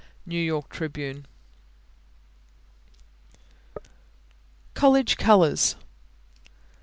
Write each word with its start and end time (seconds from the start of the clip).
New 0.25 0.35
York 0.39 0.67
Tribune. 0.69 1.27
COLLEGE 4.73 5.15
COLORS. 5.17 5.75